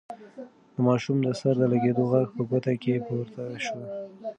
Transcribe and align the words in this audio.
د 0.73 0.77
ماشوم 0.87 1.17
د 1.23 1.27
سر 1.41 1.53
د 1.61 1.63
لگېدو 1.73 2.03
غږ 2.11 2.27
په 2.35 2.43
کوټه 2.49 2.73
کې 2.81 3.03
پورته 3.07 3.43
شو. 3.65 3.79